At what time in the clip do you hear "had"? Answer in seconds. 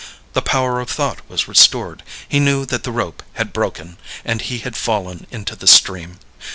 3.33-3.53, 4.57-4.75